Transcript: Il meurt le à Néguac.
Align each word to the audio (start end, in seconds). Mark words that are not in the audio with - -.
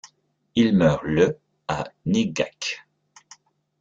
Il 0.55 0.75
meurt 0.75 1.03
le 1.03 1.37
à 1.67 1.83
Néguac. 2.07 2.83